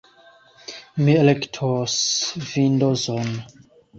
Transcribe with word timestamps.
Mi 1.01 1.17
elektos 1.25 1.97
Vindozon. 2.53 3.31